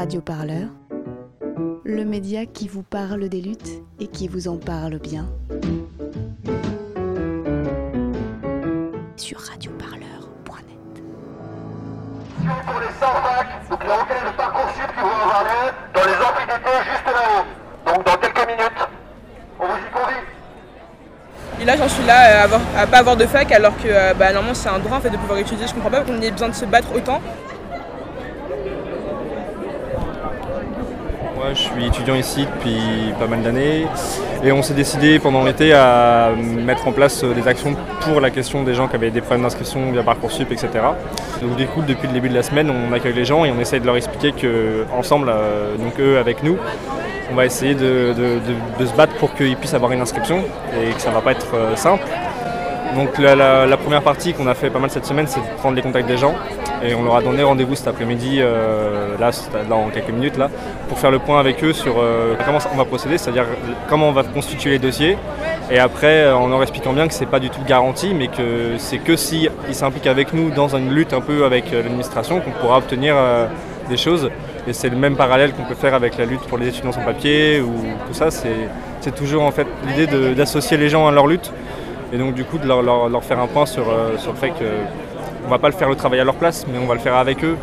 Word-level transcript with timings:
Radio 0.00 0.22
Parleur, 0.22 0.68
le 1.84 2.04
média 2.06 2.46
qui 2.46 2.68
vous 2.68 2.82
parle 2.82 3.28
des 3.28 3.42
luttes 3.42 3.82
et 3.98 4.06
qui 4.06 4.28
vous 4.28 4.48
en 4.48 4.56
parle 4.56 4.98
bien. 4.98 5.26
Sur 9.18 9.40
radioparleur.net. 9.40 11.02
Pour 12.64 12.80
les 12.80 12.86
100 12.86 13.06
facs, 13.06 13.68
donc 13.68 13.84
les 13.84 13.90
recueils 13.92 14.24
de 14.32 14.36
Parcoursup 14.38 14.88
qui 14.94 15.00
vont 15.02 15.06
avoir 15.22 15.44
lieu 15.44 15.70
dans 15.92 16.00
les 16.00 16.16
amphis 16.16 16.46
d'été 16.46 16.70
juste 16.90 17.04
là-haut. 17.04 17.94
Donc 17.94 18.06
dans 18.06 18.16
quelques 18.16 18.46
minutes, 18.48 18.88
on 19.60 19.66
vous 19.66 19.72
y 19.74 19.90
convie. 19.92 21.60
Et 21.60 21.64
là, 21.66 21.76
j'en 21.76 21.88
suis 21.90 22.06
là 22.06 22.16
à, 22.40 22.44
avoir- 22.44 22.60
à 22.74 22.86
pas 22.86 22.98
avoir 23.00 23.16
de 23.18 23.26
fac 23.26 23.52
alors 23.52 23.76
que 23.76 23.82
euh, 23.88 24.14
bah, 24.14 24.32
normalement 24.32 24.54
c'est 24.54 24.70
un 24.70 24.78
droit 24.78 24.96
en 24.96 25.00
fait, 25.02 25.10
de 25.10 25.18
pouvoir 25.18 25.38
étudier. 25.40 25.66
Je 25.66 25.74
comprends 25.74 25.90
pas 25.90 26.00
qu'on 26.00 26.22
ait 26.22 26.30
besoin 26.30 26.48
de 26.48 26.54
se 26.54 26.64
battre 26.64 26.88
autant. 26.96 27.20
Je 31.48 31.58
suis 31.58 31.86
étudiant 31.86 32.14
ici 32.14 32.46
depuis 32.46 33.12
pas 33.18 33.26
mal 33.26 33.42
d'années 33.42 33.86
et 34.44 34.52
on 34.52 34.62
s'est 34.62 34.74
décidé 34.74 35.18
pendant 35.18 35.42
l'été 35.42 35.72
à 35.72 36.30
mettre 36.36 36.86
en 36.86 36.92
place 36.92 37.24
euh, 37.24 37.32
des 37.32 37.48
actions 37.48 37.74
pour 38.02 38.20
la 38.20 38.30
question 38.30 38.62
des 38.62 38.74
gens 38.74 38.88
qui 38.88 38.94
avaient 38.94 39.10
des 39.10 39.20
problèmes 39.20 39.42
d'inscription 39.42 39.90
via 39.90 40.02
Parcoursup, 40.02 40.52
etc. 40.52 40.68
Donc 41.40 41.56
du 41.56 41.66
coup, 41.66 41.82
depuis 41.82 42.08
le 42.08 42.12
début 42.12 42.28
de 42.28 42.34
la 42.34 42.42
semaine, 42.42 42.70
on 42.70 42.92
accueille 42.92 43.14
les 43.14 43.24
gens 43.24 43.44
et 43.44 43.50
on 43.50 43.58
essaye 43.58 43.80
de 43.80 43.86
leur 43.86 43.96
expliquer 43.96 44.32
que 44.32 44.84
ensemble, 44.92 45.28
euh, 45.30 45.76
donc 45.76 45.98
eux 45.98 46.18
avec 46.18 46.42
nous, 46.42 46.56
on 47.32 47.34
va 47.34 47.46
essayer 47.46 47.74
de, 47.74 48.14
se 48.78 48.94
battre 48.96 49.14
pour 49.16 49.34
qu'ils 49.34 49.56
puissent 49.56 49.74
avoir 49.74 49.92
une 49.92 50.00
inscription 50.00 50.44
et 50.74 50.92
que 50.92 51.00
ça 51.00 51.10
va 51.10 51.20
pas 51.20 51.32
être 51.32 51.54
euh, 51.54 51.74
simple. 51.74 52.04
Donc 52.96 53.18
la, 53.18 53.76
première 53.76 54.02
partie 54.02 54.32
qu'on 54.34 54.46
a 54.46 54.54
fait 54.54 54.70
pas 54.70 54.78
mal 54.78 54.90
cette 54.90 55.06
semaine, 55.06 55.26
c'est 55.26 55.40
de 55.40 55.46
prendre 55.58 55.76
les 55.76 55.82
contacts 55.82 56.08
des 56.08 56.16
gens. 56.16 56.34
Et 56.82 56.94
on 56.94 57.04
leur 57.04 57.16
a 57.16 57.22
donné 57.22 57.42
rendez-vous 57.42 57.74
cet 57.74 57.88
après-midi, 57.88 58.38
euh, 58.40 59.16
là, 59.18 59.30
dans 59.68 59.90
quelques 59.90 60.10
minutes, 60.10 60.38
là, 60.38 60.48
pour 60.88 60.98
faire 60.98 61.10
le 61.10 61.18
point 61.18 61.38
avec 61.38 61.62
eux 61.62 61.72
sur 61.72 61.96
euh, 61.98 62.34
comment 62.44 62.58
on 62.72 62.76
va 62.76 62.84
procéder, 62.84 63.18
c'est-à-dire 63.18 63.44
comment 63.88 64.08
on 64.08 64.12
va 64.12 64.24
constituer 64.24 64.70
les 64.70 64.78
dossiers. 64.78 65.16
Et 65.70 65.78
après, 65.78 66.22
euh, 66.22 66.36
en 66.36 66.48
leur 66.48 66.62
expliquant 66.62 66.92
bien 66.92 67.06
que 67.06 67.14
c'est 67.14 67.26
pas 67.26 67.38
du 67.38 67.50
tout 67.50 67.60
garanti, 67.66 68.12
mais 68.14 68.28
que 68.28 68.76
c'est 68.78 68.98
que 68.98 69.14
si 69.14 69.48
ils 69.68 69.74
s'impliquent 69.74 70.06
avec 70.06 70.32
nous 70.32 70.50
dans 70.50 70.74
une 70.74 70.92
lutte 70.92 71.12
un 71.12 71.20
peu 71.20 71.44
avec 71.44 71.70
l'administration 71.70 72.40
qu'on 72.40 72.50
pourra 72.50 72.78
obtenir 72.78 73.14
des 73.88 73.96
choses. 73.96 74.30
Et 74.66 74.72
c'est 74.72 74.88
le 74.88 74.96
même 74.96 75.16
parallèle 75.16 75.52
qu'on 75.52 75.64
peut 75.64 75.74
faire 75.74 75.94
avec 75.94 76.16
la 76.16 76.24
lutte 76.24 76.42
pour 76.42 76.58
les 76.58 76.68
étudiants 76.68 76.92
sans 76.92 77.02
papier 77.02 77.60
ou 77.60 77.72
tout 78.06 78.14
ça. 78.14 78.30
C'est 78.30 79.14
toujours 79.14 79.42
en 79.42 79.50
fait 79.52 79.66
l'idée 79.86 80.06
d'associer 80.34 80.76
les 80.76 80.88
gens 80.88 81.06
à 81.06 81.12
leur 81.12 81.26
lutte 81.26 81.52
et 82.12 82.18
donc 82.18 82.34
du 82.34 82.44
coup 82.44 82.58
de 82.58 82.66
leur, 82.66 83.24
faire 83.24 83.38
un 83.38 83.46
point 83.46 83.66
sur, 83.66 83.88
euh, 83.88 84.16
sur 84.18 84.32
le 84.32 84.38
fait 84.38 84.50
que 84.50 84.64
on 85.46 85.50
va 85.50 85.58
pas 85.58 85.68
le 85.68 85.74
faire 85.74 85.88
le 85.88 85.96
travail 85.96 86.20
à 86.20 86.24
leur 86.24 86.34
place, 86.34 86.66
mais 86.70 86.78
on 86.78 86.86
va 86.86 86.94
le 86.94 87.00
faire 87.00 87.16
avec 87.16 87.42
eux. 87.44 87.56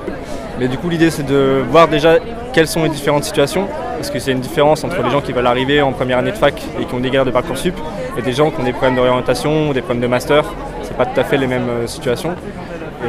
Mais 0.59 0.67
du 0.67 0.77
coup 0.77 0.89
l'idée 0.89 1.09
c'est 1.11 1.25
de 1.25 1.63
voir 1.69 1.87
déjà 1.87 2.15
quelles 2.53 2.67
sont 2.67 2.83
les 2.83 2.89
différentes 2.89 3.23
situations, 3.23 3.67
parce 3.95 4.09
que 4.09 4.19
c'est 4.19 4.31
une 4.31 4.39
différence 4.39 4.83
entre 4.83 5.01
les 5.03 5.09
gens 5.09 5.21
qui 5.21 5.31
veulent 5.31 5.47
arriver 5.47 5.81
en 5.81 5.91
première 5.91 6.17
année 6.17 6.31
de 6.31 6.37
fac 6.37 6.61
et 6.81 6.85
qui 6.85 6.93
ont 6.95 6.99
des 6.99 7.09
galères 7.09 7.25
de 7.25 7.31
parcoursup, 7.31 7.75
et 8.17 8.21
des 8.21 8.33
gens 8.33 8.49
qui 8.49 8.59
ont 8.59 8.63
des 8.63 8.71
problèmes 8.71 8.95
d'orientation 8.95 9.71
des 9.73 9.81
problèmes 9.81 10.01
de 10.01 10.07
master. 10.07 10.43
C'est 10.81 10.97
pas 10.97 11.05
tout 11.05 11.19
à 11.19 11.23
fait 11.23 11.37
les 11.37 11.47
mêmes 11.47 11.69
euh, 11.69 11.87
situations. 11.87 12.33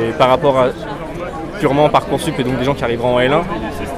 Et 0.00 0.12
par 0.12 0.28
rapport 0.28 0.58
à 0.58 0.66
purement 1.58 1.88
Parcoursup 1.88 2.38
et 2.38 2.44
donc 2.44 2.58
des 2.58 2.64
gens 2.64 2.74
qui 2.74 2.84
arriveront 2.84 3.16
en 3.16 3.20
L1, 3.20 3.42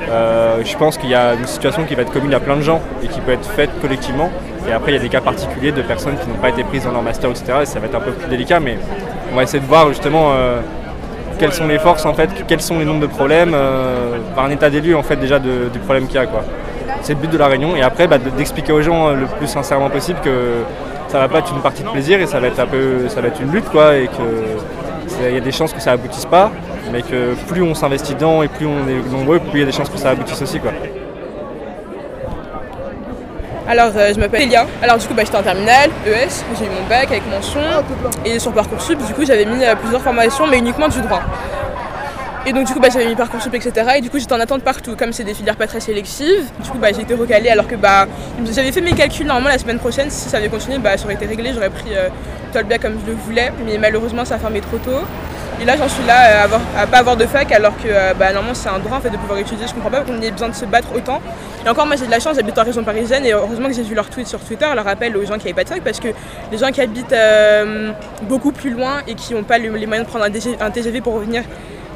euh, 0.08 0.62
je 0.64 0.76
pense 0.76 0.96
qu'il 0.98 1.10
y 1.10 1.14
a 1.14 1.34
une 1.34 1.46
situation 1.46 1.84
qui 1.84 1.94
va 1.94 2.02
être 2.02 2.12
commune 2.12 2.34
à 2.34 2.40
plein 2.40 2.56
de 2.56 2.62
gens 2.62 2.80
et 3.02 3.08
qui 3.08 3.20
peut 3.20 3.32
être 3.32 3.48
faite 3.48 3.70
collectivement. 3.80 4.30
Et 4.68 4.72
après, 4.72 4.92
il 4.92 4.94
y 4.94 4.98
a 4.98 5.00
des 5.02 5.08
cas 5.08 5.20
particuliers 5.20 5.72
de 5.72 5.82
personnes 5.82 6.16
qui 6.22 6.28
n'ont 6.28 6.36
pas 6.36 6.50
été 6.50 6.62
prises 6.64 6.84
dans 6.84 6.92
leur 6.92 7.02
master, 7.02 7.30
etc. 7.30 7.44
Et 7.62 7.66
ça 7.66 7.78
va 7.80 7.86
être 7.86 7.94
un 7.94 8.00
peu 8.00 8.12
plus 8.12 8.28
délicat, 8.28 8.60
mais 8.60 8.78
on 9.32 9.36
va 9.36 9.42
essayer 9.42 9.60
de 9.60 9.66
voir 9.66 9.88
justement 9.88 10.32
euh, 10.34 10.60
quelles 11.38 11.52
sont 11.52 11.66
les 11.66 11.78
forces, 11.78 12.04
en 12.06 12.14
fait, 12.14 12.28
quels 12.46 12.60
sont 12.60 12.78
les 12.78 12.84
nombres 12.84 13.00
de 13.00 13.06
problèmes, 13.06 13.52
euh, 13.54 14.18
par 14.34 14.44
un 14.44 14.50
état 14.50 14.68
des 14.70 14.80
lieux, 14.80 14.96
en 14.96 15.02
fait, 15.02 15.16
déjà 15.16 15.38
du 15.38 15.78
problème 15.84 16.06
qu'il 16.06 16.16
y 16.16 16.18
a. 16.18 16.26
quoi. 16.26 16.42
C'est 17.02 17.14
le 17.14 17.20
but 17.20 17.30
de 17.30 17.38
la 17.38 17.46
réunion. 17.46 17.74
Et 17.76 17.82
après, 17.82 18.06
bah, 18.06 18.18
de- 18.18 18.28
d'expliquer 18.30 18.72
aux 18.72 18.82
gens 18.82 19.08
euh, 19.08 19.14
le 19.14 19.26
plus 19.26 19.46
sincèrement 19.46 19.88
possible 19.88 20.18
que 20.22 20.56
ça 21.08 21.18
va 21.18 21.28
pas 21.28 21.38
être 21.38 21.52
une 21.52 21.62
partie 21.62 21.82
de 21.82 21.88
plaisir 21.88 22.20
et 22.20 22.26
ça 22.26 22.38
va 22.38 22.46
être 22.48 22.60
un 22.60 22.66
peu, 22.66 23.08
ça 23.08 23.20
va 23.22 23.28
être 23.28 23.40
une 23.40 23.50
lutte, 23.50 23.68
quoi, 23.70 23.96
et 23.96 24.06
que 24.06 25.26
il 25.28 25.34
y 25.34 25.36
a 25.36 25.40
des 25.40 25.52
chances 25.52 25.72
que 25.72 25.80
ça 25.80 25.92
aboutisse 25.92 26.24
pas, 26.26 26.50
mais 26.92 27.02
que 27.02 27.34
plus 27.48 27.62
on 27.62 27.74
s'investit 27.74 28.14
dedans 28.14 28.42
et 28.42 28.48
plus 28.48 28.66
on 28.66 28.88
est 28.88 29.10
nombreux, 29.12 29.38
plus 29.38 29.50
il 29.54 29.60
y 29.60 29.62
a 29.62 29.66
des 29.66 29.72
chances 29.72 29.88
que 29.90 29.98
ça 29.98 30.10
aboutisse 30.10 30.40
aussi. 30.40 30.60
Quoi. 30.60 30.70
Alors, 33.70 33.92
euh, 33.94 34.12
je 34.12 34.18
m'appelle 34.18 34.42
Elia. 34.42 34.66
Alors, 34.82 34.98
du 34.98 35.06
coup, 35.06 35.14
bah, 35.14 35.22
j'étais 35.24 35.36
en 35.36 35.44
terminale, 35.44 35.90
ES, 36.04 36.42
j'ai 36.58 36.64
eu 36.64 36.68
mon 36.68 36.88
bac 36.88 37.06
avec 37.08 37.22
mention. 37.30 37.60
Et 38.24 38.40
sur 38.40 38.52
Parcoursup, 38.52 38.98
du 39.06 39.14
coup, 39.14 39.24
j'avais 39.24 39.44
mis 39.44 39.64
euh, 39.64 39.76
plusieurs 39.76 40.02
formations, 40.02 40.44
mais 40.48 40.58
uniquement 40.58 40.88
du 40.88 41.00
droit. 41.00 41.22
Et 42.46 42.52
donc, 42.52 42.66
du 42.66 42.72
coup, 42.72 42.80
bah, 42.80 42.88
j'avais 42.92 43.06
mis 43.06 43.14
Parcoursup, 43.14 43.54
etc. 43.54 43.92
Et 43.98 44.00
du 44.00 44.10
coup, 44.10 44.18
j'étais 44.18 44.32
en 44.32 44.40
attente 44.40 44.64
partout. 44.64 44.96
Comme 44.96 45.12
c'est 45.12 45.22
des 45.22 45.34
filières 45.34 45.54
pas 45.54 45.68
très 45.68 45.78
sélectives, 45.78 46.50
du 46.58 46.68
coup, 46.68 46.78
bah, 46.78 46.88
j'ai 46.92 47.02
été 47.02 47.14
recalée 47.14 47.48
alors 47.48 47.68
que 47.68 47.76
bah, 47.76 48.08
j'avais 48.52 48.72
fait 48.72 48.80
mes 48.80 48.94
calculs. 48.94 49.24
Normalement, 49.24 49.50
la 49.50 49.58
semaine 49.58 49.78
prochaine, 49.78 50.10
si 50.10 50.28
ça 50.28 50.38
avait 50.38 50.48
continué, 50.48 50.78
bah, 50.78 50.96
ça 50.96 51.04
aurait 51.04 51.14
été 51.14 51.26
réglé. 51.26 51.52
J'aurais 51.54 51.70
pris 51.70 51.94
euh, 51.94 52.08
Tolbia 52.52 52.78
comme 52.78 52.98
je 53.06 53.12
le 53.12 53.16
voulais. 53.24 53.52
Mais 53.64 53.78
malheureusement, 53.78 54.24
ça 54.24 54.34
a 54.34 54.38
fermé 54.38 54.62
trop 54.62 54.78
tôt. 54.78 55.06
Et 55.60 55.64
là, 55.64 55.76
j'en 55.76 55.88
suis 55.88 56.04
là 56.06 56.14
euh, 56.14 56.40
à, 56.40 56.44
avoir- 56.44 56.60
à 56.78 56.86
pas 56.86 56.98
avoir 56.98 57.16
de 57.16 57.26
fac 57.26 57.50
alors 57.52 57.76
que 57.76 57.86
euh, 57.88 58.14
bah, 58.18 58.32
normalement, 58.32 58.54
c'est 58.54 58.68
un 58.68 58.78
droit 58.78 58.96
en 58.98 59.00
fait, 59.00 59.10
de 59.10 59.16
pouvoir 59.16 59.38
étudier. 59.38 59.66
Je 59.66 59.74
comprends 59.74 59.90
pas 59.90 60.00
qu'on 60.00 60.20
ait 60.22 60.30
besoin 60.30 60.48
de 60.48 60.54
se 60.54 60.64
battre 60.64 60.88
autant. 60.94 61.20
Et 61.64 61.68
encore, 61.68 61.84
moi 61.86 61.96
j'ai 61.96 62.06
de 62.06 62.10
la 62.10 62.20
chance, 62.20 62.36
j'habite 62.36 62.58
en 62.58 62.64
région 62.64 62.82
parisienne 62.84 63.26
et 63.26 63.32
heureusement 63.32 63.68
que 63.68 63.74
j'ai 63.74 63.82
vu 63.82 63.94
leur 63.94 64.08
tweet 64.08 64.26
sur 64.26 64.40
Twitter, 64.40 64.66
leur 64.74 64.88
appel 64.88 65.14
aux 65.16 65.24
gens 65.26 65.34
qui 65.36 65.44
n'avaient 65.44 65.52
pas 65.52 65.64
de 65.64 65.68
fac 65.68 65.82
parce 65.82 66.00
que 66.00 66.08
les 66.50 66.56
gens 66.56 66.70
qui 66.70 66.80
habitent 66.80 67.12
euh, 67.12 67.90
beaucoup 68.22 68.52
plus 68.52 68.70
loin 68.70 69.00
et 69.06 69.14
qui 69.14 69.34
n'ont 69.34 69.42
pas 69.42 69.58
le- 69.58 69.76
les 69.76 69.84
moyens 69.86 70.06
de 70.06 70.10
prendre 70.10 70.24
un, 70.24 70.70
TGV 70.70 71.02
pour 71.02 71.14
revenir 71.14 71.42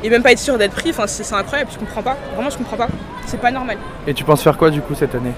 et 0.02 0.10
même 0.10 0.22
pas 0.22 0.32
être 0.32 0.38
sûr 0.38 0.58
d'être 0.58 0.74
pris, 0.74 0.90
enfin, 0.90 1.06
c'est 1.06 1.22
c'est 1.24 1.34
incroyable, 1.34 1.70
je 1.72 1.78
comprends 1.78 2.02
pas. 2.02 2.16
Vraiment, 2.34 2.50
je 2.50 2.58
comprends 2.58 2.76
pas. 2.76 2.88
C'est 3.26 3.40
pas 3.40 3.50
normal. 3.50 3.78
Et 4.06 4.12
tu 4.12 4.22
penses 4.24 4.42
faire 4.42 4.58
quoi 4.58 4.68
du 4.68 4.82
coup 4.82 4.94
cette 4.94 5.14
année? 5.14 5.32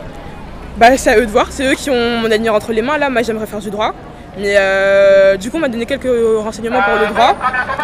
Bah, 0.77 0.97
c'est 0.97 1.11
à 1.11 1.19
eux 1.19 1.27
de 1.27 1.31
voir, 1.31 1.47
c'est 1.51 1.65
eux 1.65 1.75
qui 1.75 1.89
ont 1.91 2.19
mon 2.21 2.31
avenir 2.31 2.53
entre 2.53 2.73
les 2.73 2.83
mains. 2.83 2.99
Là, 2.99 3.09
moi 3.09 3.23
j'aimerais 3.23 3.47
faire 3.47 3.61
du 3.61 3.71
droit. 3.71 3.93
Mais 4.39 4.55
euh, 4.59 5.37
du 5.39 5.51
coup, 5.51 5.57
on 5.57 5.61
m'a 5.61 5.69
donné 5.69 5.87
quelques 5.87 6.11
renseignements 6.39 6.83
pour 6.83 6.95
le 7.01 7.07
droit. 7.15 7.35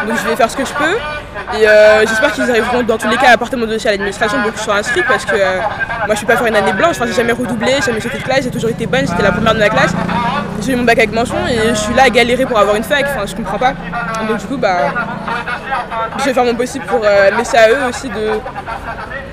Donc 0.06 0.18
je 0.22 0.28
vais 0.28 0.36
faire 0.36 0.50
ce 0.50 0.56
que 0.56 0.64
je 0.64 0.72
peux. 0.72 0.96
Et 1.58 1.66
euh, 1.66 2.00
j'espère 2.06 2.32
qu'ils 2.32 2.48
arriveront 2.50 2.82
dans 2.82 2.98
tous 2.98 3.08
les 3.08 3.16
cas 3.16 3.28
à 3.28 3.32
apporter 3.32 3.56
mon 3.56 3.66
dossier 3.66 3.88
à 3.88 3.92
l'administration 3.92 4.40
pour 4.42 4.52
que 4.52 4.58
je 4.58 4.62
sois 4.64 4.76
inscrite 4.76 5.04
parce 5.06 5.24
que 5.24 5.34
euh, 5.34 5.60
moi 6.06 6.10
je 6.10 6.16
suis 6.16 6.26
pas 6.26 6.36
faire 6.36 6.46
une 6.46 6.56
année 6.56 6.72
blanche. 6.72 6.96
Enfin, 6.96 7.06
j'ai 7.06 7.14
jamais 7.14 7.32
redoublé, 7.32 7.72
j'ai 7.76 7.86
jamais 7.86 8.00
sauté 8.00 8.18
de 8.18 8.22
classe, 8.22 8.44
j'ai 8.44 8.50
toujours 8.50 8.70
été 8.70 8.86
bonne, 8.86 9.06
j'étais 9.06 9.22
la 9.22 9.32
première 9.32 9.54
de 9.54 9.58
ma 9.58 9.68
classe. 9.68 9.92
J'ai 10.60 10.72
eu 10.72 10.76
mon 10.76 10.84
bac 10.84 10.98
avec 10.98 11.12
mention 11.12 11.36
et 11.48 11.70
je 11.70 11.74
suis 11.74 11.94
là 11.94 12.04
à 12.04 12.10
galérer 12.10 12.46
pour 12.46 12.58
avoir 12.58 12.76
une 12.76 12.84
fac. 12.84 13.04
Enfin, 13.08 13.26
je 13.26 13.34
comprends 13.34 13.58
pas. 13.58 13.74
Donc 14.28 14.38
du 14.38 14.46
coup, 14.46 14.56
bah, 14.56 14.76
je 16.18 16.24
vais 16.24 16.34
faire 16.34 16.44
mon 16.44 16.54
possible 16.54 16.84
pour 16.86 17.00
euh, 17.04 17.30
laisser 17.36 17.56
à 17.56 17.70
eux 17.70 17.88
aussi 17.88 18.08
de. 18.08 18.40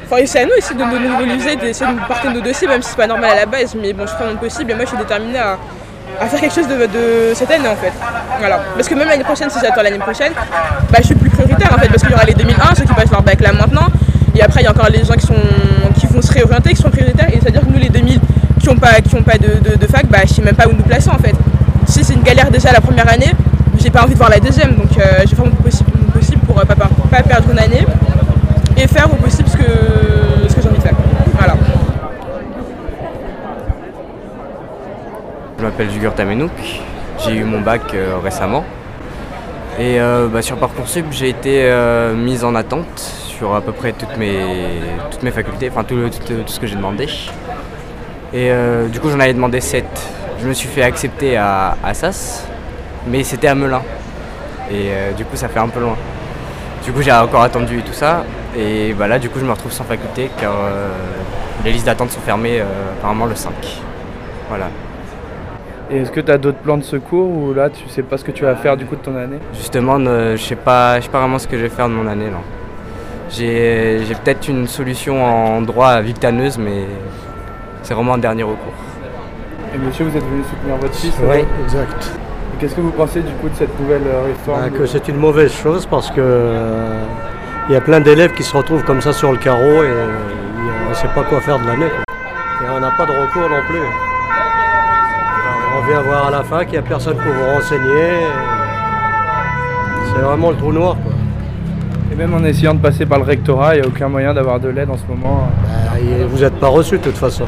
Enfin, 0.06 0.24
c'est 0.26 0.40
à 0.40 0.46
nous 0.46 0.54
aussi 0.58 0.74
de 0.74 0.84
nous 0.84 1.10
mobiliser, 1.10 1.56
d'essayer 1.56 1.92
de 1.92 2.00
nous 2.00 2.06
porter 2.06 2.30
nos 2.30 2.42
dossiers, 2.42 2.68
même 2.68 2.82
si 2.82 2.90
c'est 2.90 2.98
pas 2.98 3.08
normal 3.08 3.32
à 3.32 3.36
la 3.36 3.46
base. 3.46 3.76
Mais 3.76 3.94
bon, 3.94 4.08
je 4.08 4.14
ferai 4.14 4.34
mon 4.34 4.38
possible 4.38 4.72
et 4.72 4.74
moi 4.74 4.86
je 4.86 4.90
suis 4.90 4.98
déterminée 4.98 5.38
à, 5.38 5.58
à 6.22 6.26
faire 6.28 6.40
quelque 6.40 6.54
chose 6.56 6.68
de, 6.68 7.34
cette 7.34 7.52
année 7.52 7.68
en 7.68 7.76
fait. 7.76 7.94
Voilà. 8.40 8.60
Parce 8.76 8.88
que 8.88 8.96
même 8.96 9.08
l'année 9.08 9.24
prochaine, 9.24 9.50
si 9.50 9.58
j'attends 9.62 9.82
l'année 9.82 10.00
prochaine, 10.00 10.34
bah, 10.92 10.98
je 11.00 11.06
suis 11.06 11.16
plus 11.16 11.30
prioritaire 11.30 11.74
en 11.74 11.80
fait, 11.80 11.88
parce 11.88 12.02
qu'il 12.02 12.12
y 12.12 12.14
aura 12.14 12.26
les 12.26 12.34
2001, 12.34 12.76
ceux 12.76 12.84
qui 12.84 12.94
passent 12.94 13.12
leur 13.12 13.24
bac 13.24 13.40
là 13.42 13.52
maintenant. 13.54 13.88
Et 14.36 14.42
après, 14.42 14.62
il 14.62 14.64
y 14.64 14.68
a 14.68 14.72
encore 14.72 14.90
les 14.90 15.04
gens 15.04 15.16
qui, 15.16 15.26
sont, 15.26 15.34
qui 16.00 16.08
vont 16.08 16.22
se 16.22 16.32
réorienter, 16.32 16.70
qui 16.70 16.82
sont 16.82 16.90
prioritaires. 16.90 17.28
Et 17.34 17.40
c'est-à-dire 17.42 17.62
que 17.62 17.68
nous, 17.68 17.80
les 17.80 17.90
2000 17.90 18.20
qui 18.60 18.68
n'ont 18.68 18.76
pas, 18.78 19.02
qui 19.02 19.16
ont 19.16 19.24
pas 19.24 19.38
de, 19.38 19.88
fac, 19.88 20.06
bah, 20.08 20.20
je 20.26 20.34
sais 20.34 20.42
même 20.42 20.56
pas 20.56 20.68
où 20.68 20.72
nous 20.74 20.84
placer 20.84 21.10
en 21.10 21.18
fait. 21.18 21.36
Si 21.88 22.04
c'est 22.04 22.14
une 22.14 22.24
galère 22.24 22.52
déjà 22.52 22.72
la 22.72 22.82
première 22.82 23.08
année, 23.12 23.32
j'ai 23.78 23.90
pas 23.90 24.04
envie 24.04 24.14
de 24.14 24.18
voir 24.18 24.30
la 24.30 24.40
deuxième. 24.40 24.76
Donc 24.76 24.98
euh, 24.98 25.04
je 25.24 25.30
vais 25.30 25.36
faire 25.36 25.46
mon 25.46 25.52
possible, 25.52 25.90
possible 26.14 26.42
pour 26.46 26.60
euh, 26.60 26.64
pas, 26.66 26.76
pas- 26.76 26.90
pas 27.10 27.24
perdre 27.24 27.50
une 27.52 27.60
année 27.60 27.86
et 28.78 28.88
faire 28.88 29.12
au 29.12 29.16
possible 29.16 29.50
ce 29.50 29.58
que, 29.58 29.64
ce 30.50 30.56
que 30.56 30.62
j'ai 30.62 30.68
envie 30.70 30.78
de 30.78 30.84
faire. 30.84 30.94
Voilà. 31.38 31.56
Je 35.60 35.66
m'appelle 35.66 35.92
Jugur 35.92 36.16
Tamenouk, 36.16 36.52
j'ai 37.22 37.34
eu 37.34 37.44
mon 37.44 37.60
bac 37.60 37.82
euh, 37.94 38.16
récemment. 38.24 38.64
Et 39.78 40.00
euh, 40.00 40.30
bah, 40.30 40.42
sur 40.42 40.56
Parcoursup, 40.56 41.08
j'ai 41.12 41.28
été 41.28 41.64
euh, 41.64 42.16
mise 42.16 42.46
en 42.46 42.56
attente 42.56 42.98
sur 42.98 43.54
à 43.54 43.60
peu 43.60 43.74
près 43.74 43.92
toutes 43.92 44.16
mes, 44.16 44.40
toutes 45.12 45.22
mes 45.22 45.32
facultés, 45.32 45.70
enfin 45.70 45.84
tout, 45.84 45.98
tout, 46.26 46.34
ce 46.46 46.62
que 46.62 46.66
j'ai 46.66 46.78
demandé. 46.78 47.10
Et 48.34 48.52
du 48.90 49.02
coup, 49.02 49.10
j'en 49.10 49.20
avais 49.20 49.34
demandé 49.34 49.60
7. 49.60 49.84
Je 50.42 50.48
me 50.48 50.54
suis 50.54 50.70
fait 50.70 50.84
accepter 50.84 51.36
à 51.36 51.76
Assas, 51.84 52.46
mais 53.08 53.24
c'était 53.24 53.48
à 53.48 53.56
Melun. 53.56 53.82
Et 54.72 55.14
du 55.18 55.26
coup, 55.26 55.36
ça 55.36 55.50
fait 55.50 55.60
un 55.60 55.68
peu 55.68 55.82
loin. 55.82 55.98
Du 56.86 56.94
coup, 56.94 57.02
j'ai 57.02 57.12
encore 57.12 57.42
attendu 57.42 57.80
et 57.80 57.82
tout 57.82 57.92
ça. 57.92 58.24
Et 58.58 58.94
bah, 58.94 59.08
là, 59.08 59.20
du 59.20 59.30
coup, 59.30 59.40
je 59.40 59.46
me 59.46 59.52
retrouve 59.52 59.74
sans 59.74 59.84
faculté 59.84 60.30
car 60.40 60.54
les 61.66 61.74
listes 61.74 61.86
d'attente 61.86 62.12
sont 62.12 62.22
fermées 62.22 62.62
apparemment 63.00 63.26
le 63.26 63.36
5. 63.36 63.52
Voilà. 64.48 64.68
Et 65.92 65.98
est-ce 66.02 66.12
que 66.12 66.20
tu 66.22 66.32
as 66.32 66.38
d'autres 66.38 66.60
plans 66.60 66.78
de 66.78 66.84
secours 66.84 67.28
ou 67.30 67.54
là 67.54 67.70
tu 67.70 67.88
sais 67.90 68.04
pas 68.04 68.18
ce 68.18 68.24
que 68.24 68.32
tu 68.32 68.44
vas 68.44 68.56
faire 68.56 68.78
du 68.78 68.86
coup 68.86 68.96
de 68.96 69.02
ton 69.02 69.16
année 69.16 69.40
Justement, 69.56 69.98
ne- 69.98 70.36
je 70.36 70.44
sais 70.44 70.56
pas, 70.56 71.00
je 71.00 71.06
sais 71.06 71.10
pas 71.10 71.20
vraiment 71.20 71.40
ce 71.40 71.48
que 71.48 71.58
je 71.58 71.64
vais 71.64 71.70
faire 71.70 71.90
de 71.90 71.94
mon 71.94 72.08
année 72.08 72.30
là. 72.30 72.38
J'ai 73.32 74.02
j'ai 74.08 74.16
peut-être 74.16 74.48
une 74.48 74.68
solution 74.68 75.24
en 75.24 75.62
droit 75.62 76.00
victaneuse, 76.02 76.58
mais 76.58 76.84
c'est 77.84 77.94
vraiment 77.94 78.14
un 78.16 78.18
dernier 78.20 78.44
recours. 78.44 78.74
Et 79.74 79.78
monsieur, 79.78 80.06
vous 80.06 80.16
êtes 80.18 80.24
venu 80.24 80.44
soutenir 80.44 80.76
votre 80.78 80.96
fils 80.96 81.14
Oui, 81.24 81.44
exact. 81.64 82.12
et 82.54 82.60
Qu'est-ce 82.62 82.76
que 82.76 82.82
vous 82.82 82.92
pensez 82.92 83.22
du 83.22 83.32
coup 83.34 83.50
de 83.50 83.56
cette 83.56 83.80
nouvelle 83.80 84.02
euh, 84.08 84.26
réforme 84.26 84.62
Bah, 84.62 84.70
que 84.78 84.86
c'est 84.88 85.08
une 85.08 85.18
mauvaise 85.18 85.54
chose 85.54 85.86
parce 85.86 86.10
que 86.10 86.16
euh, 86.22 87.04
il 87.68 87.74
y 87.74 87.76
a 87.76 87.82
plein 87.82 88.00
d'élèves 88.00 88.34
qui 88.34 88.44
se 88.44 88.56
retrouvent 88.58 88.84
comme 88.84 89.02
ça 89.02 89.14
sur 89.14 89.32
le 89.32 89.38
carreau 89.38 89.84
et 89.84 89.88
euh, 89.88 90.08
euh, 90.08 90.86
on 90.88 90.90
ne 90.90 90.96
sait 90.96 91.08
pas 91.14 91.24
quoi 91.24 91.40
faire 91.42 91.60
de 91.60 91.68
l'année. 91.68 91.86
Et 91.86 92.66
on 92.76 92.80
n'a 92.80 92.92
pas 92.92 93.06
de 93.06 93.12
recours 93.12 93.48
non 93.50 93.62
plus. 93.68 93.80
On 95.78 95.88
vient 95.88 96.02
voir 96.02 96.28
à 96.28 96.32
la 96.32 96.44
fac, 96.44 96.68
il 96.70 96.72
n'y 96.74 96.78
a 96.78 96.82
personne 96.82 97.16
pour 97.16 97.32
vous 97.32 97.56
renseigner. 97.56 98.26
C'est 100.14 100.22
vraiment 100.22 100.50
le 100.52 100.58
trou 100.58 100.72
noir. 100.74 100.96
Quoi. 101.04 101.14
Et 102.12 102.16
même 102.16 102.34
en 102.34 102.44
essayant 102.44 102.74
de 102.74 102.80
passer 102.80 103.06
par 103.06 103.20
le 103.20 103.26
rectorat, 103.26 103.76
il 103.76 103.82
n'y 103.82 103.86
a 103.86 103.90
aucun 103.90 104.10
moyen 104.10 104.34
d'avoir 104.34 104.60
de 104.60 104.70
l'aide 104.70 104.90
en 104.90 104.98
ce 104.98 105.06
moment. 105.08 105.48
Bah, 105.64 106.00
vous 106.28 106.40
n'êtes 106.40 106.60
pas 106.60 106.68
reçu 106.68 106.98
de 106.98 107.04
toute 107.04 107.18
façon. 107.18 107.46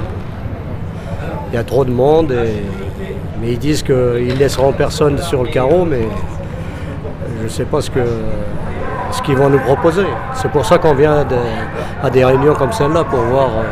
Il 1.52 1.56
y 1.56 1.58
a 1.58 1.64
trop 1.64 1.84
de 1.84 1.92
monde, 1.92 2.32
et... 2.32 2.64
mais 3.42 3.52
ils 3.52 3.60
disent 3.60 3.84
qu'ils 3.84 4.38
laisseront 4.38 4.72
personne 4.72 5.18
sur 5.18 5.44
le 5.44 5.50
carreau, 5.50 5.84
mais 5.84 6.08
je 7.40 7.44
ne 7.44 7.50
sais 7.50 7.66
pas 7.66 7.82
ce 7.82 7.90
que 7.90 8.06
ce 9.12 9.22
qu'ils 9.22 9.36
vont 9.36 9.50
nous 9.50 9.60
proposer. 9.60 10.06
C'est 10.34 10.50
pour 10.52 10.66
ça 10.66 10.78
qu'on 10.78 10.94
vient 10.94 11.26
à 12.02 12.10
des 12.10 12.24
réunions 12.24 12.54
comme 12.54 12.72
celle-là 12.72 13.04
pour 13.04 13.20
voir 13.20 13.50
euh, 13.50 13.64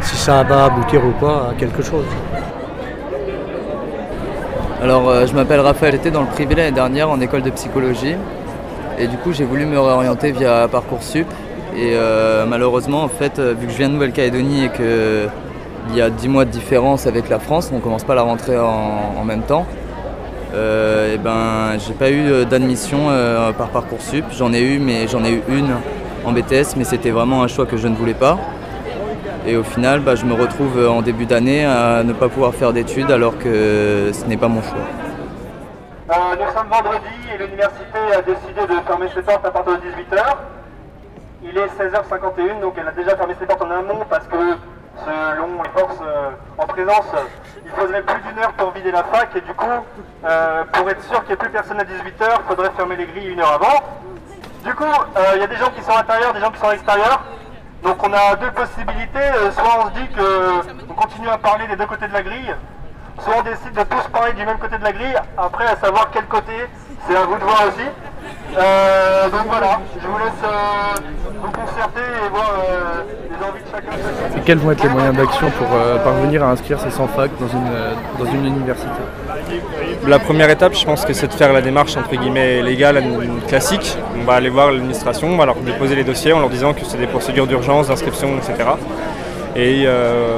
si 0.00 0.16
ça 0.16 0.42
va 0.42 0.64
aboutir 0.64 1.00
ou 1.04 1.12
pas 1.12 1.50
à 1.50 1.54
quelque 1.56 1.82
chose. 1.82 2.04
Alors 4.82 5.08
euh, 5.08 5.26
je 5.26 5.34
m'appelle 5.34 5.60
Raphaël, 5.60 5.92
j'étais 5.92 6.10
dans 6.10 6.22
le 6.22 6.26
privé 6.26 6.54
l'année 6.54 6.72
dernière 6.72 7.08
en 7.08 7.20
école 7.20 7.42
de 7.42 7.50
psychologie 7.50 8.16
et 8.98 9.06
du 9.06 9.16
coup 9.16 9.32
j'ai 9.32 9.44
voulu 9.44 9.64
me 9.64 9.78
réorienter 9.78 10.32
via 10.32 10.68
Parcoursup 10.68 11.26
et 11.76 11.92
euh, 11.94 12.44
malheureusement 12.46 13.04
en 13.04 13.08
fait 13.08 13.38
vu 13.38 13.66
que 13.66 13.72
je 13.72 13.78
viens 13.78 13.88
de 13.88 13.94
Nouvelle-Calédonie 13.94 14.64
et 14.64 14.70
qu'il 14.70 15.96
y 15.96 16.00
a 16.00 16.10
10 16.10 16.28
mois 16.28 16.44
de 16.44 16.50
différence 16.50 17.06
avec 17.06 17.28
la 17.28 17.38
France, 17.38 17.70
on 17.72 17.76
ne 17.76 17.80
commence 17.80 18.04
pas 18.04 18.14
la 18.14 18.22
rentrée 18.22 18.58
en 18.58 19.24
même 19.24 19.42
temps, 19.42 19.66
euh, 20.54 21.14
et 21.14 21.18
ben, 21.18 21.78
j'ai 21.78 21.94
pas 21.94 22.10
eu 22.10 22.30
euh, 22.30 22.44
d'admission 22.44 23.06
euh, 23.08 23.52
par 23.52 23.68
Parcoursup. 23.68 24.24
J'en 24.36 24.52
ai 24.52 24.60
eu, 24.60 24.78
mais 24.78 25.08
j'en 25.08 25.24
ai 25.24 25.32
eu 25.32 25.42
une 25.48 25.70
en 26.24 26.32
BTS, 26.32 26.76
mais 26.76 26.84
c'était 26.84 27.10
vraiment 27.10 27.42
un 27.42 27.48
choix 27.48 27.66
que 27.66 27.76
je 27.76 27.88
ne 27.88 27.94
voulais 27.94 28.14
pas. 28.14 28.38
Et 29.44 29.56
au 29.56 29.64
final, 29.64 30.00
bah, 30.00 30.14
je 30.14 30.24
me 30.24 30.34
retrouve 30.34 30.88
en 30.88 31.02
début 31.02 31.26
d'année 31.26 31.64
à 31.66 32.04
ne 32.04 32.12
pas 32.12 32.28
pouvoir 32.28 32.54
faire 32.54 32.72
d'études 32.72 33.10
alors 33.10 33.36
que 33.38 34.10
ce 34.12 34.24
n'est 34.26 34.36
pas 34.36 34.48
mon 34.48 34.62
choix. 34.62 34.78
nous 36.08 36.52
sommes 36.56 36.68
vendredi 36.68 37.14
et 37.34 37.38
l'université 37.38 37.98
a 38.16 38.22
décidé 38.22 38.60
de 38.60 38.80
fermer 38.86 39.08
ses 39.12 39.22
portes 39.22 39.44
à 39.44 39.50
partir 39.50 39.74
de 39.74 39.78
18h. 39.78 40.22
Il 41.42 41.58
est 41.58 41.66
16h51, 41.66 42.60
donc 42.60 42.74
elle 42.78 42.86
a 42.86 42.92
déjà 42.92 43.16
fermé 43.16 43.34
ses 43.38 43.46
portes 43.46 43.62
en 43.62 43.70
amont 43.70 44.04
parce 44.08 44.26
que 44.28 44.36
selon 45.04 45.62
les 45.62 45.80
forces 45.80 46.00
euh, 46.02 46.30
en 46.58 46.66
présence, 46.66 47.06
il 47.64 47.70
faudrait 47.72 48.02
plus 48.02 48.20
d'une 48.22 48.38
heure 48.38 48.52
pour 48.52 48.70
vider 48.70 48.92
la 48.92 49.02
fac 49.02 49.30
et 49.34 49.40
du 49.40 49.54
coup, 49.54 49.66
euh, 50.24 50.64
pour 50.72 50.88
être 50.88 51.02
sûr 51.02 51.18
qu'il 51.20 51.28
n'y 51.28 51.32
ait 51.32 51.36
plus 51.36 51.50
personne 51.50 51.80
à 51.80 51.84
18h, 51.84 52.20
il 52.20 52.48
faudrait 52.48 52.70
fermer 52.76 52.94
les 52.94 53.06
grilles 53.06 53.32
une 53.32 53.40
heure 53.40 53.54
avant. 53.54 53.82
Du 54.62 54.72
coup, 54.74 54.84
euh, 54.84 55.20
il 55.34 55.40
y 55.40 55.44
a 55.44 55.48
des 55.48 55.56
gens 55.56 55.70
qui 55.74 55.82
sont 55.82 55.90
à 55.90 55.96
l'intérieur, 55.96 56.32
des 56.32 56.40
gens 56.40 56.50
qui 56.52 56.60
sont 56.60 56.68
à 56.68 56.72
l'extérieur. 56.72 57.24
Donc 57.82 57.96
on 58.06 58.12
a 58.12 58.36
deux 58.36 58.50
possibilités, 58.52 59.28
soit 59.52 59.78
on 59.80 59.86
se 59.86 60.00
dit 60.00 60.08
qu'on 60.14 60.94
continue 60.94 61.28
à 61.28 61.38
parler 61.38 61.66
des 61.66 61.76
deux 61.76 61.86
côtés 61.86 62.06
de 62.06 62.12
la 62.12 62.22
grille, 62.22 62.54
soit 63.18 63.34
on 63.38 63.42
décide 63.42 63.72
de 63.72 63.82
tous 63.82 64.08
parler 64.12 64.32
du 64.34 64.44
même 64.46 64.58
côté 64.58 64.78
de 64.78 64.84
la 64.84 64.92
grille, 64.92 65.16
après 65.36 65.66
à 65.66 65.76
savoir 65.76 66.10
quel 66.12 66.24
côté, 66.26 66.52
c'est 67.06 67.16
à 67.16 67.24
vous 67.24 67.36
de 67.36 67.42
voir 67.42 67.62
aussi. 67.66 67.88
Euh, 68.56 69.28
donc 69.30 69.46
voilà, 69.46 69.80
je 70.00 70.06
vous 70.06 70.18
laisse 70.18 70.44
euh, 70.44 70.94
et 71.96 72.28
voir 72.30 72.52
euh, 72.68 73.02
les 73.30 73.46
envies 73.46 73.62
de 73.62 73.70
chacun. 73.70 74.38
Et 74.38 74.40
quels 74.44 74.58
vont 74.58 74.70
être 74.70 74.82
les 74.82 74.90
moyens 74.90 75.16
d'action 75.16 75.50
pour 75.50 75.66
parvenir 76.04 76.42
à 76.44 76.50
inscrire 76.50 76.80
ces 76.80 76.90
100 76.90 77.08
facs 77.08 77.30
dans 77.40 77.48
une, 77.48 78.24
dans 78.24 78.32
une 78.32 78.46
université? 78.46 78.88
La 80.06 80.18
première 80.18 80.50
étape, 80.50 80.74
je 80.74 80.84
pense 80.84 81.04
que 81.04 81.12
c'est 81.12 81.28
de 81.28 81.32
faire 81.32 81.52
la 81.52 81.60
démarche 81.60 81.96
entre 81.96 82.16
guillemets 82.16 82.62
légale, 82.62 83.02
classique. 83.48 83.96
On 84.20 84.24
va 84.24 84.34
aller 84.34 84.48
voir 84.48 84.70
l'administration, 84.72 85.28
on 85.28 85.36
va 85.36 85.46
leur 85.46 85.56
déposer 85.56 85.94
les 85.94 86.04
dossiers 86.04 86.32
en 86.32 86.40
leur 86.40 86.50
disant 86.50 86.72
que 86.72 86.84
c'est 86.84 86.98
des 86.98 87.06
procédures 87.06 87.46
d'urgence, 87.46 87.88
d'inscription, 87.88 88.28
etc. 88.38 88.70
Et 89.54 89.82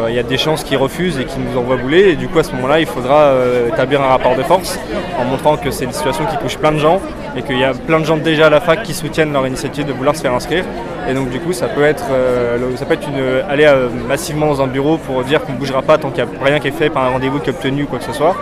il 0.08 0.14
y 0.14 0.18
a 0.18 0.22
des 0.22 0.38
chances 0.38 0.64
qu'ils 0.64 0.76
refusent 0.76 1.18
et 1.18 1.24
qu'ils 1.24 1.42
nous 1.42 1.58
envoient 1.58 1.76
bouler. 1.76 2.10
Et 2.10 2.16
du 2.16 2.28
coup, 2.28 2.38
à 2.38 2.42
ce 2.42 2.52
moment-là, 2.52 2.80
il 2.80 2.86
faudra 2.86 3.32
établir 3.68 4.02
un 4.02 4.08
rapport 4.08 4.34
de 4.34 4.42
force 4.42 4.78
en 5.18 5.24
montrant 5.24 5.56
que 5.56 5.70
c'est 5.70 5.84
une 5.84 5.92
situation 5.92 6.24
qui 6.26 6.36
touche 6.38 6.58
plein 6.58 6.72
de 6.72 6.78
gens 6.78 7.00
et 7.36 7.42
qu'il 7.42 7.58
y 7.58 7.64
a 7.64 7.72
plein 7.72 8.00
de 8.00 8.04
gens 8.04 8.16
déjà 8.16 8.46
à 8.46 8.50
la 8.50 8.60
fac 8.60 8.82
qui 8.82 8.94
soutiennent 8.94 9.32
leur 9.32 9.46
initiative 9.46 9.86
de 9.86 9.92
vouloir 9.92 10.16
se 10.16 10.22
faire 10.22 10.34
inscrire. 10.34 10.64
Et 11.08 11.14
donc 11.14 11.30
du 11.30 11.38
coup, 11.40 11.52
ça 11.52 11.66
peut 11.68 11.84
être, 11.84 12.06
euh, 12.10 12.76
ça 12.76 12.86
peut 12.86 12.94
être 12.94 13.06
une, 13.08 13.50
aller 13.50 13.64
euh, 13.64 13.88
massivement 14.08 14.46
dans 14.46 14.62
un 14.62 14.66
bureau 14.66 14.96
pour 14.96 15.22
dire 15.22 15.42
qu'on 15.42 15.52
ne 15.52 15.58
bougera 15.58 15.82
pas 15.82 15.98
tant 15.98 16.10
qu'il 16.10 16.24
n'y 16.24 16.30
a 16.30 16.44
rien 16.44 16.60
qui 16.60 16.68
est 16.68 16.72
fait 16.72 16.90
par 16.90 17.04
un 17.04 17.10
rendez-vous 17.10 17.40
qui 17.40 17.50
est 17.50 17.52
obtenu 17.52 17.82
ou 17.82 17.86
quoi 17.86 17.98
que 17.98 18.04
ce 18.04 18.12
soit. 18.12 18.34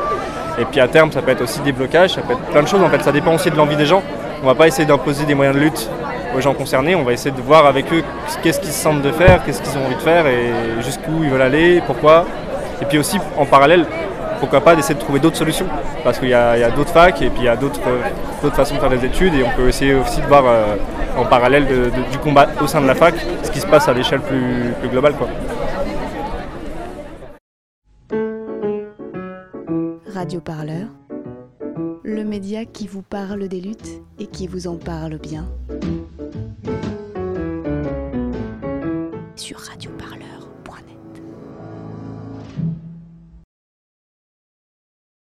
Et 0.59 0.65
puis 0.65 0.81
à 0.81 0.89
terme, 0.89 1.11
ça 1.11 1.23
peut 1.23 1.31
être 1.31 1.43
aussi 1.43 1.61
des 1.61 1.73
blocages, 1.73 2.11
ça 2.11 2.21
peut 2.21 2.35
être 2.35 2.53
plein 2.53 2.63
de 2.63 2.69
choses. 2.69 2.83
En 2.83 2.89
fait, 2.89 3.03
ça 3.03 3.13
dépend 3.13 3.35
aussi 3.35 3.51
de 3.51 3.57
l'envie 3.57 3.77
des 3.77 3.87
gens. 3.87 4.03
On 4.43 4.47
va 4.47 4.55
pas 4.55 4.67
essayer 4.67 4.85
d'imposer 4.85 5.25
des 5.25 5.35
moyens 5.35 5.57
de 5.57 5.63
lutte 5.63 5.91
aux 6.37 6.41
gens 6.41 6.55
concernés. 6.55 6.95
On 6.95 7.05
va 7.05 7.13
essayer 7.13 7.35
de 7.35 7.41
voir 7.41 7.67
avec 7.67 7.93
eux 7.93 8.03
qu'est-ce 8.43 8.61
qu'ils 8.61 8.73
se 8.73 8.83
sentent 8.83 9.03
de 9.03 9.13
faire, 9.13 9.45
qu'est-ce 9.45 9.63
qu'ils 9.63 9.79
ont 9.79 9.87
envie 9.87 9.97
de 9.97 10.01
faire 10.01 10.27
et 10.27 10.51
jusqu'où 10.83 11.23
ils 11.23 11.31
veulent 11.31 11.43
aller, 11.43 11.83
pourquoi. 11.87 12.27
Et 12.81 12.85
puis 12.85 12.99
aussi 12.99 13.19
en 13.39 13.47
parallèle, 13.47 13.87
pourquoi 14.43 14.61
pas 14.61 14.75
d'essayer 14.75 14.97
de 14.97 15.01
trouver 15.01 15.21
d'autres 15.21 15.37
solutions. 15.37 15.67
Parce 16.03 16.19
qu'il 16.19 16.31
y 16.31 16.35
a, 16.35 16.71
d'autres 16.71 16.91
facs 16.91 17.23
et 17.23 17.31
puis 17.31 17.43
il 17.43 17.45
y 17.45 17.49
a 17.49 17.57
d'autres, 17.57 17.81
façons 18.55 18.75
de 18.75 18.81
faire 18.81 18.91
des 18.91 19.05
études 19.05 19.35
et 19.35 19.45
on 19.45 19.57
peut 19.57 19.69
essayer 19.69 19.95
aussi 19.95 20.21
de 20.21 20.27
voir 20.27 20.43
euh, 20.45 20.75
en 21.17 21.25
parallèle 21.25 21.65
du 22.11 22.19
combat 22.19 22.49
au 22.61 22.67
sein 22.67 22.81
de 22.81 22.87
la 22.89 22.97
fac 22.97 23.15
ce 23.45 23.51
qui 23.53 23.61
se 23.61 23.67
passe 23.69 23.87
à 23.87 23.93
l'échelle 23.93 24.21
plus, 24.21 24.89
globale. 24.91 25.15
Quoi. 25.15 25.29
Radio 30.13 30.41
Parleur, 30.41 30.89
le 32.03 32.25
média 32.25 32.65
qui 32.65 32.89
vous 32.89 33.03
parle 33.03 33.47
des 33.47 33.61
luttes 33.61 34.03
et 34.19 34.27
qui 34.27 34.49
vous 34.49 34.67
en 34.67 34.77
parle 34.77 35.19
bien. 35.19 35.47
Sur 39.37 39.59
Radio 39.59 39.91
Parleur. 39.99 40.22